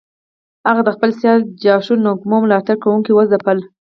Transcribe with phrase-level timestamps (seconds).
[0.69, 3.57] هغه د خپل سیال جاشوا نکومو ملاتړ کوونکي وځپل.